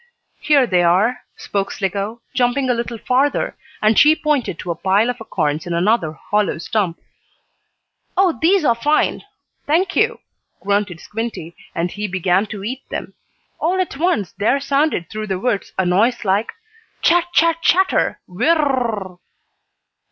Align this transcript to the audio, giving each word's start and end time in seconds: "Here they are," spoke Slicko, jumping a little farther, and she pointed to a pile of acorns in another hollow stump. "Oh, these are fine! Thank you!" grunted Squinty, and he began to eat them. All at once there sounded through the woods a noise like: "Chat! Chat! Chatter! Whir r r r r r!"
"Here 0.39 0.65
they 0.65 0.81
are," 0.81 1.19
spoke 1.37 1.69
Slicko, 1.69 2.23
jumping 2.33 2.71
a 2.71 2.73
little 2.73 2.97
farther, 2.97 3.55
and 3.83 3.99
she 3.99 4.15
pointed 4.15 4.57
to 4.57 4.71
a 4.71 4.75
pile 4.75 5.11
of 5.11 5.17
acorns 5.21 5.67
in 5.67 5.75
another 5.75 6.13
hollow 6.13 6.57
stump. 6.57 6.99
"Oh, 8.17 8.35
these 8.41 8.65
are 8.65 8.73
fine! 8.73 9.21
Thank 9.67 9.95
you!" 9.95 10.17
grunted 10.59 10.99
Squinty, 11.01 11.55
and 11.75 11.91
he 11.91 12.07
began 12.07 12.47
to 12.47 12.63
eat 12.63 12.81
them. 12.89 13.13
All 13.59 13.79
at 13.79 13.95
once 13.95 14.31
there 14.31 14.59
sounded 14.59 15.07
through 15.07 15.27
the 15.27 15.37
woods 15.37 15.71
a 15.77 15.85
noise 15.85 16.25
like: 16.25 16.51
"Chat! 17.03 17.25
Chat! 17.31 17.61
Chatter! 17.61 18.19
Whir 18.25 18.53
r 18.53 18.57
r 18.57 18.75
r 18.81 18.87
r 18.87 19.07
r!" 19.11 19.19